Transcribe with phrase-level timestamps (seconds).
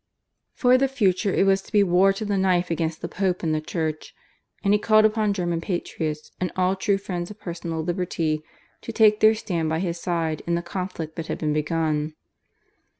[0.55, 3.53] For the future it was to be war to the knife against the Pope and
[3.53, 4.15] the Church,
[4.63, 8.41] and he called upon German patriots and all true friends of personal liberty
[8.81, 12.15] to take their stand by his side in the conflict that had been begun.